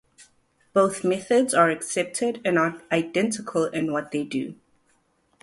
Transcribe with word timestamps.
Both 0.73 1.03
methods 1.03 1.53
are 1.53 1.69
accepted, 1.69 2.41
and 2.43 2.57
are 2.57 2.81
identical 2.91 3.65
in 3.65 3.91
what 3.91 4.09
they 4.09 4.23
do. 4.23 4.55